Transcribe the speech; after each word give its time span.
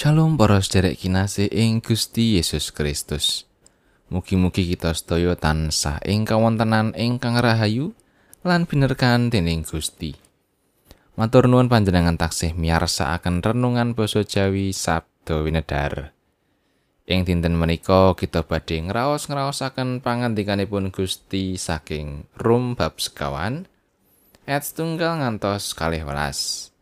Shalom 0.00 0.40
para 0.40 0.56
sederek 0.64 0.96
kinasih 0.96 1.52
ing 1.52 1.84
Gusti 1.84 2.40
Yesus 2.40 2.72
Kristus. 2.72 3.44
Mugi-mugi 4.08 4.64
kita 4.72 4.96
sedaya 4.96 5.36
tansah 5.36 6.00
ing 6.08 6.24
kawontenan 6.24 6.96
ingkang 6.96 7.36
rahayu 7.36 7.92
lan 8.40 8.64
binerkan 8.64 9.28
dening 9.28 9.60
Gusti. 9.60 10.16
Matur 11.20 11.52
nuwun 11.52 11.68
panjenengan 11.68 12.16
taksih 12.16 12.56
miyarsakaken 12.56 13.44
renungan 13.44 13.92
basa 13.92 14.24
Jawi 14.24 14.72
Sabda 14.72 15.44
Winedar. 15.44 16.16
Ing 17.04 17.28
dinten 17.28 17.52
menika 17.60 18.16
kita 18.16 18.40
badhe 18.48 18.80
ngraos-ngraosaken 18.80 20.00
pangandikanipun 20.00 20.96
Gusti 20.96 21.60
saking 21.60 22.24
Rum 22.40 22.72
bab 22.72 22.96
sekawan 22.96 23.68
ayat 24.48 24.64
setunggal 24.64 25.20
ngantos 25.20 25.76
kalih 25.76 26.08
welas. 26.08 26.72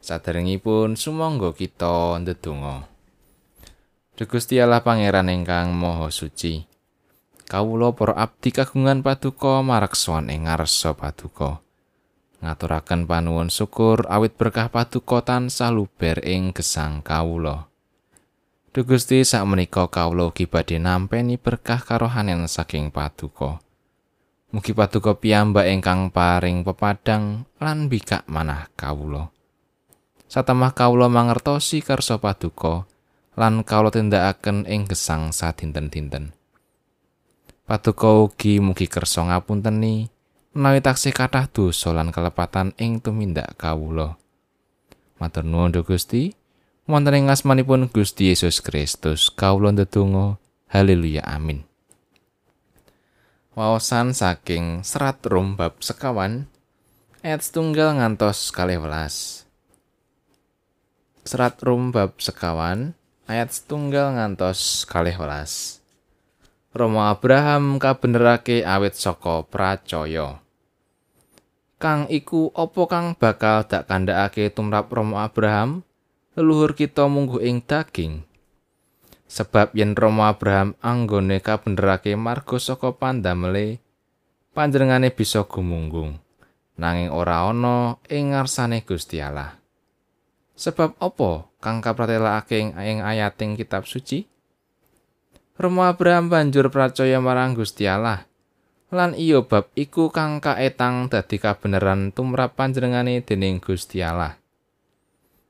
Saderengipun 0.00 0.96
sumangga 0.96 1.52
kita 1.52 2.16
ndedonga. 2.24 2.88
Gusti 4.20 4.60
Allah 4.60 4.84
Pangeran 4.84 5.32
ingkang 5.32 5.72
Maha 5.72 6.12
Suci. 6.12 6.64
Kawula 7.48 7.92
para 7.96 8.16
abdi 8.16 8.52
kagungan 8.52 9.00
paduka 9.00 9.64
maraksowan 9.64 10.28
ing 10.28 10.44
ngarsa 10.44 10.92
paduka. 10.92 11.64
Ngaturaken 12.40 13.04
panuwun 13.04 13.48
syukur 13.52 14.08
awit 14.08 14.36
berkah 14.36 14.72
paduka 14.72 15.20
tansah 15.24 15.72
luber 15.72 16.20
ing 16.24 16.52
gesang 16.52 17.04
kawula. 17.04 17.68
Duh 18.72 18.84
Gusti 18.84 19.24
sakmenika 19.24 19.88
kawula 19.88 20.32
ugi 20.32 20.48
badhe 20.48 20.76
nampeni 20.80 21.40
berkah 21.40 21.80
karohanen 21.80 22.48
saking 22.48 22.92
paduka. 22.92 23.60
Mugi 24.52 24.72
paduka 24.72 25.16
piyambak 25.16 25.68
ingkang 25.68 26.08
paring 26.12 26.64
pepadang 26.64 27.48
lan 27.60 27.88
bikak 27.88 28.24
manah 28.28 28.68
kawula. 28.76 29.32
Satemah 30.30 30.70
kawula 30.78 31.10
mangertosi 31.10 31.82
kersa 31.82 32.22
paduka 32.22 32.86
lan 33.34 33.66
kawula 33.66 33.90
tindakaken 33.90 34.62
ing 34.70 34.86
gesang 34.86 35.34
sadinten-dinten. 35.34 36.30
Paduka 37.66 38.30
ugi 38.30 38.62
mugi 38.62 38.86
kersa 38.86 39.26
ngapunteni 39.26 40.06
menawi 40.54 40.78
taksih 40.78 41.10
kathah 41.10 41.50
dosa 41.50 41.90
lan 41.90 42.14
kelepatan 42.14 42.78
ing 42.78 43.02
tumindak 43.02 43.58
kawula. 43.58 44.18
Matur 45.18 45.42
nuwun 45.42 45.74
Gusti, 45.82 46.32
wonten 46.86 47.18
ing 47.18 47.26
asmanipun 47.26 47.90
Gusti 47.90 48.30
Yesus 48.30 48.62
Kristus 48.62 49.34
kawula 49.34 49.74
ndedonga. 49.74 50.38
Haleluya 50.70 51.26
amin. 51.26 51.66
Waosan 53.58 54.14
saking 54.14 54.86
serat 54.86 55.18
Rom 55.26 55.58
bab 55.58 55.82
sekawan 55.82 56.46
ayat 57.26 57.42
setunggal 57.42 57.98
ngantos 57.98 58.54
kalih 58.54 58.78
welas. 58.78 59.49
Serat 61.30 61.62
Rum 61.62 61.94
bab 61.94 62.18
sekawan 62.18 62.90
ayat 63.30 63.54
setunggal 63.54 64.18
ngantos 64.18 64.82
kalih 64.82 65.14
welas. 65.14 65.78
Romo 66.74 67.06
Abraham 67.06 67.78
kabenerake 67.78 68.66
awit 68.66 68.98
saka 68.98 69.46
pracaya. 69.46 70.42
Kang 71.78 72.10
iku 72.10 72.50
apa 72.50 72.82
kang 72.90 73.06
bakal 73.14 73.62
dak 73.62 73.86
kandhakake 73.86 74.50
tumrap 74.50 74.90
Romo 74.90 75.22
Abraham? 75.22 75.86
Leluhur 76.34 76.74
kita 76.74 77.06
munggu 77.06 77.38
ing 77.38 77.62
daging. 77.62 78.26
Sebab 79.30 79.70
yen 79.78 79.94
Romo 79.94 80.26
Abraham 80.26 80.74
anggone 80.82 81.38
kabenerake 81.38 82.18
marga 82.18 82.58
saka 82.58 82.90
pandamele, 82.90 83.78
panjenengane 84.50 85.14
bisa 85.14 85.46
gumunggung. 85.46 86.18
Nanging 86.74 87.14
ora 87.14 87.46
ana 87.46 88.02
ing 88.10 88.34
ngarsane 88.34 88.82
Gusti 88.82 89.22
Allah. 89.22 89.59
Sebab 90.60 91.00
apa 91.00 91.48
kang 91.64 91.80
kapratelakake 91.80 92.76
ing 92.76 93.00
ayating 93.00 93.56
kitab 93.56 93.88
suci? 93.88 94.28
Romo 95.56 95.88
Abraham 95.88 96.28
banjur 96.28 96.68
percaya 96.68 97.16
marang 97.16 97.56
Gusti 97.56 97.88
Allah. 97.88 98.28
Lan 98.92 99.16
iya 99.16 99.40
bab 99.40 99.72
iku 99.72 100.12
kang 100.12 100.36
kaetang 100.44 101.08
dadi 101.08 101.40
kabeneran 101.40 102.12
tumrap 102.12 102.60
panjenengane 102.60 103.24
dening 103.24 103.56
Gusti 103.56 104.04
Allah. 104.04 104.36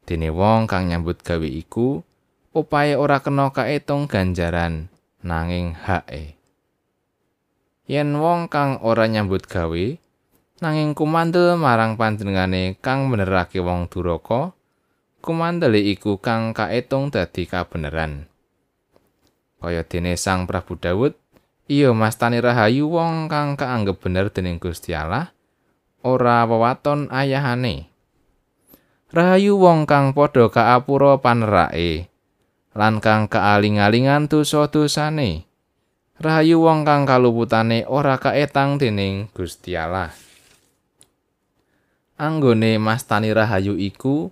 Dene 0.06 0.30
wong 0.30 0.70
kang 0.70 0.86
nyambut 0.86 1.26
gawe 1.26 1.48
iku 1.48 2.06
upaye 2.54 2.94
ora 2.94 3.18
kena 3.18 3.50
kaetung 3.50 4.06
ganjaran 4.06 4.86
nanging 5.26 5.74
hae. 5.74 6.38
Yen 7.90 8.14
wong 8.14 8.46
kang 8.46 8.78
ora 8.78 9.10
nyambut 9.10 9.50
gawe 9.50 9.86
nanging 10.62 10.94
kumandel 10.94 11.58
marang 11.58 11.98
panjenengane 11.98 12.78
kang 12.78 13.10
benerake 13.10 13.58
wong 13.58 13.90
duraka, 13.90 14.54
kumandele 15.20 15.78
iku 15.78 16.16
kang 16.18 16.56
kaetung 16.56 17.12
dadi 17.12 17.44
kabeneran. 17.44 18.26
Kaya 19.60 19.84
dene 19.84 20.16
Sang 20.16 20.48
Prabu 20.48 20.80
Daud, 20.80 21.12
iya 21.68 21.92
mastani 21.92 22.40
rahayu 22.40 22.88
wong 22.88 23.28
kang 23.28 23.60
kaanggep 23.60 24.00
bener 24.00 24.32
dening 24.32 24.56
Gusti 24.56 24.96
Allah, 24.96 25.36
ora 26.00 26.48
wewaton 26.48 27.12
ayahane. 27.12 27.92
Rahayu 29.12 29.60
wong 29.60 29.84
kang 29.84 30.16
padha 30.16 30.48
kaapura 30.48 31.20
panerake, 31.20 32.08
lan 32.72 33.04
kang 33.04 33.28
kaaling-alingan 33.28 34.32
dosa-dosane. 34.32 35.44
Rahayu 36.16 36.64
wong 36.64 36.88
kang 36.88 37.04
kaluputane 37.04 37.84
ora 37.84 38.16
kaetang 38.16 38.80
dening 38.80 39.28
Gusti 39.36 39.76
Allah. 39.76 40.12
Anggone 42.20 42.76
mastani 42.76 43.32
rahayu 43.32 43.80
iku, 43.80 44.28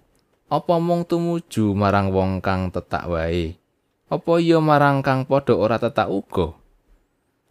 apa 0.48 0.80
mung 0.80 1.04
tumuju 1.04 1.76
marang 1.76 2.08
wong 2.08 2.40
kang 2.40 2.72
tetak 2.72 3.04
wae? 3.04 3.60
Apa 4.08 4.40
iya 4.40 4.56
marang 4.64 5.04
kang 5.04 5.28
padha 5.28 5.52
ora 5.52 5.76
tetak 5.76 6.08
uga? 6.08 6.56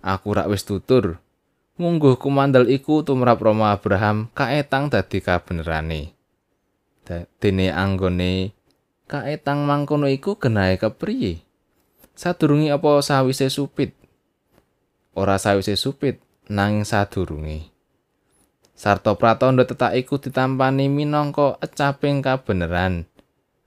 Aku 0.02 0.34
rak 0.34 0.50
wis 0.50 0.66
tutur. 0.66 1.22
Mungguh 1.78 2.18
kumandel 2.18 2.66
iku 2.74 3.06
tumrap 3.06 3.38
Roma 3.38 3.70
Abraham 3.70 4.34
kaetang 4.34 4.90
dadi 4.90 5.22
kabenerane. 5.22 6.18
Dene 7.38 7.70
anggone 7.70 8.58
kaetang 9.06 9.70
mangkono 9.70 10.10
iku 10.10 10.42
genahe 10.42 10.82
kepriye? 10.82 11.46
Sadurunge 12.18 12.74
apa 12.74 12.98
sawise 13.06 13.54
supit? 13.54 13.94
Ora 15.14 15.38
sawise 15.38 15.78
supit 15.78 16.18
nanging 16.50 16.82
sadurunge 16.82 17.77
sarta 18.78 19.18
pratandha 19.18 19.66
tetak 19.66 19.98
iku 19.98 20.22
ditampani 20.22 20.86
minangka 20.86 21.58
ecaping 21.66 22.22
kabeneran. 22.22 23.10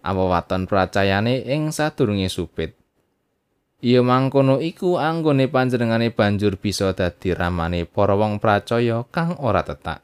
Awawaton 0.00 0.65
pracayane 0.65 1.44
ing 1.44 1.75
sadurunge 1.75 2.31
supit? 2.32 2.72
Iya 3.84 4.00
mangkono 4.00 4.62
iku 4.62 4.97
anggone 4.97 5.50
panjenengane 5.50 6.15
banjur 6.15 6.56
bisa 6.56 6.94
dadi 6.97 7.34
ramane 7.37 7.84
para 7.84 8.16
wong 8.16 8.41
pracaya 8.41 9.04
kang 9.12 9.37
ora 9.43 9.66
tetak. 9.66 10.00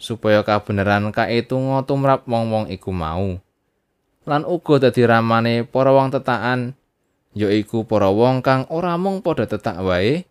Supaya 0.00 0.46
kabeneran 0.46 1.12
kaetunga 1.12 1.84
tumrap 1.84 2.24
wong-wong 2.24 2.72
iku 2.72 2.92
mau. 2.94 3.36
Lan 4.24 4.42
uga 4.48 4.88
dadi 4.88 5.02
ramane 5.04 5.66
para 5.66 5.92
wong 5.92 6.14
tetakan 6.14 6.72
yaiku 7.36 7.84
para 7.84 8.08
wong 8.08 8.40
kang 8.40 8.64
ora 8.72 8.96
mung 8.96 9.20
padha 9.20 9.44
tetak 9.44 9.76
wae 9.84 10.24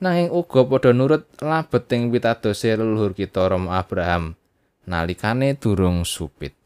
nanging 0.00 0.32
uga 0.32 0.64
padha 0.64 0.96
nurut 0.96 1.28
labeting 1.44 2.08
pitadose 2.08 2.72
leluhur 2.72 3.12
kita 3.12 3.44
Rom 3.52 3.68
Abraham 3.68 4.32
nalikane 4.88 5.54
durung 5.60 6.08
supit. 6.08 6.56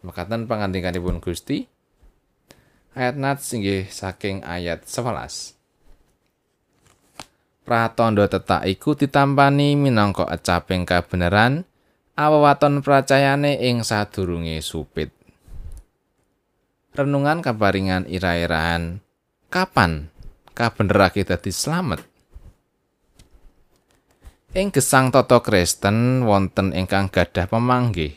Mekaten 0.00 0.48
pangandikanipun 0.48 1.20
Gusti 1.20 1.68
ayat 2.96 3.20
nat 3.20 3.44
singgih 3.44 3.92
saking 3.92 4.40
ayat 4.40 4.88
11. 4.88 5.52
Pratandha 7.68 8.24
tetak 8.30 8.64
iku 8.64 8.96
ditampani 8.96 9.76
minangka 9.76 10.24
ecaping 10.32 10.88
kabeneran 10.88 11.68
awewaton 12.16 12.80
pracayane 12.80 13.60
ing 13.60 13.84
sadurunge 13.84 14.64
supit. 14.64 15.12
Renungan 16.96 17.44
kaparingan 17.44 18.08
ira-irahan 18.08 19.04
kapan 19.52 20.08
kabenerake 20.56 21.28
dadi 21.28 21.52
slamet. 21.52 22.00
Ing 24.56 24.72
gesang 24.72 25.12
tata 25.12 25.44
Kristen 25.44 26.24
wonten 26.24 26.72
ingkang 26.72 27.12
gadah 27.12 27.44
pemanggih. 27.44 28.16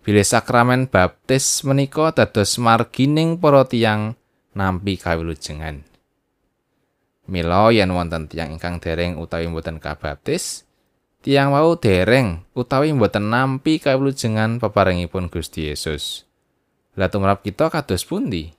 Bilih 0.00 0.24
sakramen 0.24 0.88
baptis 0.88 1.60
menika 1.68 2.08
dados 2.16 2.56
margining 2.56 3.36
para 3.36 3.68
tiyang 3.68 4.16
nampi 4.56 4.96
kawilujengan. 4.96 5.84
Mila 7.28 7.68
yen 7.68 7.92
wonten 7.92 8.24
tiyang 8.32 8.56
ingkang 8.56 8.80
dereng 8.80 9.20
utawi 9.20 9.52
mboten 9.52 9.76
kabaptis, 9.76 10.64
tiyang 11.20 11.52
wau 11.52 11.76
dereng 11.76 12.48
utawi 12.56 12.96
mboten 12.96 13.28
nampi 13.28 13.76
kawilujengan 13.76 14.56
peparingipun 14.64 15.28
Gusti 15.28 15.68
Yesus. 15.68 16.24
Lah 16.96 17.12
tumrap 17.12 17.44
kita 17.44 17.68
kados 17.68 18.08
pundi? 18.08 18.57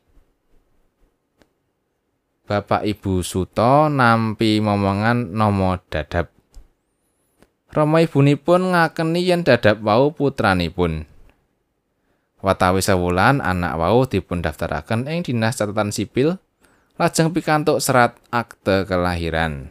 Bapak 2.50 2.82
Ibu 2.82 3.22
Suto 3.22 3.94
nampi 3.94 4.58
momongan 4.58 5.38
nomo 5.38 5.78
dadap. 5.86 6.34
Rama 7.70 8.02
ibunipun 8.02 8.74
ngakeni 8.74 9.22
yen 9.22 9.46
dadap 9.46 9.78
wau 9.86 10.10
putranipun. 10.10 11.06
Watawi 12.42 12.82
sewulan 12.82 13.38
anak 13.46 13.78
wau 13.78 14.10
dipun 14.10 14.42
daftaraken 14.42 15.06
ing 15.06 15.22
Dinas 15.22 15.62
Catatan 15.62 15.94
Sipil 15.94 16.42
lajeng 16.98 17.30
pikantuk 17.30 17.86
serat 17.86 18.18
akte 18.34 18.90
kelahiran. 18.90 19.70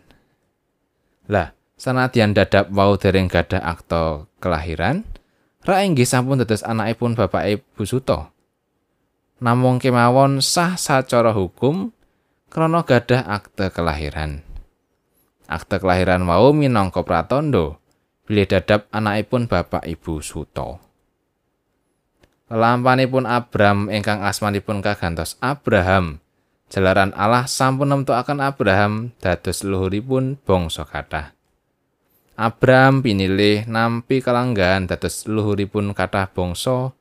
Lah, 1.27 1.59
sanadyan 1.75 2.31
dadap 2.31 2.71
wau 2.71 2.95
dereng 2.95 3.27
gadah 3.27 3.59
akte 3.59 4.31
kelahiran, 4.39 5.03
ra 5.67 5.83
inggih 5.83 6.07
sampun 6.07 6.39
dados 6.39 6.63
anakipun 6.63 7.19
Bapak 7.19 7.43
Ibu 7.59 7.83
Suto. 7.83 8.31
Namung 9.43 9.83
kemawon 9.83 10.39
sah 10.39 10.79
sacara 10.79 11.35
hukum 11.35 11.91
krana 12.49 12.81
gadah 12.85 13.29
akte 13.29 13.69
kelahiran. 13.69 14.41
Akte 15.49 15.81
kelahiran 15.81 16.25
wau 16.25 16.53
minangka 16.56 17.05
pratandha 17.05 17.77
bilih 18.29 18.49
dadap 18.49 18.89
anakipun 18.93 19.49
Bapak 19.49 19.85
Ibu 19.85 20.21
Suto. 20.21 20.81
Lampanipun 22.49 23.29
Abram 23.29 23.93
ingkang 23.93 24.25
asmanipun 24.25 24.81
kagantos 24.81 25.37
Abraham. 25.45 26.21
Jalaran 26.69 27.17
Allah 27.17 27.49
sampun 27.49 27.89
nemtokaken 27.89 28.45
Abraham 28.45 29.17
dados 29.21 29.65
luhuripun 29.65 30.37
bangsa 30.45 30.85
kathah. 30.85 31.33
Abram 32.37 33.00
pinilih 33.00 33.65
nampi 33.69 34.21
kalanggan 34.21 34.89
dados 34.89 35.25
luhuripun 35.29 35.97
kathah 35.97 36.29
bangsa 36.29 36.93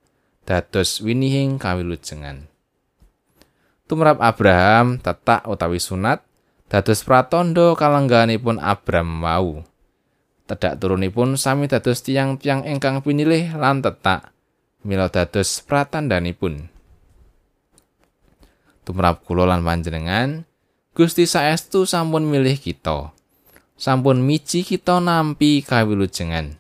dados 0.48 1.04
winihing 1.04 1.60
kawilujengan. 1.60 2.48
Tumrap 3.88 4.20
Abraham 4.20 5.00
tetak 5.00 5.48
utawi 5.48 5.80
sunat 5.80 6.20
dados 6.68 7.08
pratandha 7.08 7.72
kalangganipun 7.80 8.60
Abram 8.60 9.24
wau. 9.24 9.64
Tedak 10.44 10.80
turunipun 10.84 11.40
sami 11.40 11.72
dados 11.72 12.04
tiang-tiang 12.04 12.68
ingkang 12.68 13.00
pinilih 13.00 13.56
lan 13.56 13.80
tetak 13.80 14.36
mila 14.84 15.08
dados 15.08 15.64
pratandanipun. 15.64 16.68
Tumrap 18.84 19.24
kula 19.28 19.44
lan 19.44 19.64
panjenengan, 19.64 20.48
Gusti 20.96 21.28
saestu 21.28 21.84
sampun 21.84 22.24
milih 22.28 22.60
kita. 22.60 23.12
Sampun 23.76 24.24
miji 24.24 24.64
kita 24.68 25.00
nampi 25.04 25.64
kawilujengan. 25.64 26.58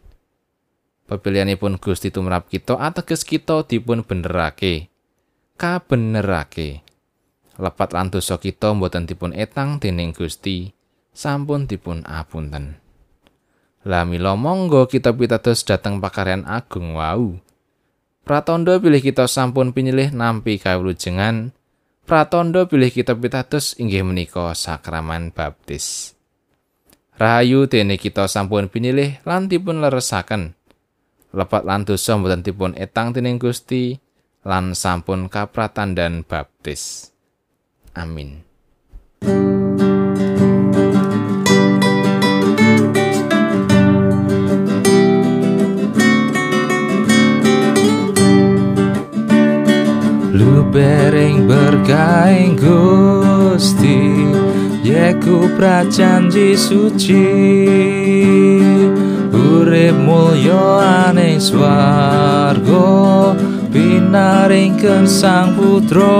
Pepilihanipun 1.07 1.79
Gusti 1.79 2.11
tumrap 2.11 2.51
kita 2.51 2.75
ateges 2.75 3.23
kita 3.23 3.63
dipun 3.63 4.03
benerake. 4.03 4.91
Kabenerake. 5.55 6.86
Lepat 7.57 7.97
lan 7.97 8.13
dosa 8.13 8.37
kita 8.37 8.77
mboten 8.77 9.09
dipun 9.09 9.33
etang 9.33 9.81
dening 9.81 10.13
Gusti, 10.13 10.69
sampun 11.09 11.65
dipun 11.65 12.05
apunten. 12.05 12.77
Lah 13.81 14.05
mila 14.05 14.37
monggo 14.37 14.85
kita 14.85 15.09
pitados 15.09 15.65
dhateng 15.65 15.97
pakaryan 15.97 16.45
agung 16.45 16.93
wau. 16.93 17.41
Pratondo 18.21 18.77
pilih 18.77 19.01
kita 19.01 19.25
sampun 19.25 19.73
pinilih 19.73 20.13
nampi 20.13 20.61
kawulujengan. 20.61 21.49
Pratondo 22.05 22.69
pilih 22.69 22.93
kita 22.93 23.17
pitados 23.17 23.73
inggih 23.81 24.05
menika 24.05 24.53
sakraman 24.53 25.33
baptis. 25.33 26.13
Rahayu 27.17 27.65
dene 27.65 27.97
kita 27.97 28.29
sampun 28.29 28.69
pinilih 28.69 29.17
lan 29.25 29.49
dipun 29.49 29.81
leresaken. 29.81 30.53
Lepat 31.33 31.65
lan 31.65 31.81
dosa 31.87 32.13
mboten 32.21 32.45
dipun 32.45 32.77
etang 32.77 33.15
dening 33.15 33.41
Gusti 33.41 33.97
lan 34.45 34.77
sampun 34.77 35.25
kapratan 35.25 35.97
dan 35.97 36.21
baptis. 36.21 37.16
Amin. 37.97 38.45
bering 50.67 51.47
berkaing 51.47 52.59
Gusti 52.59 54.13
Yeku 54.83 55.49
prajanji 55.57 56.53
suci 56.53 57.25
Urip 59.31 59.95
mulya 59.97 61.09
aning 61.09 61.39
swarga 61.41 63.33
Pinaringken 63.73 65.09
sang 65.09 65.55
putra 65.57 66.19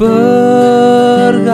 Berkaing 0.00 1.44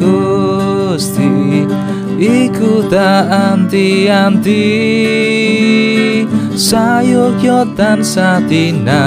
Gusti. 0.00 1.68
Iku 2.16 2.88
tak 2.88 3.28
anti-anti. 3.28 4.64
Sayukyo 6.56 7.68
tan 7.76 8.00
satinampi 8.00 9.04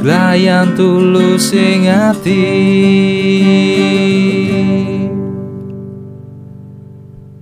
Glayan 0.00 0.72
tulus 0.72 1.52
ing 1.52 1.92
ati 1.92 2.40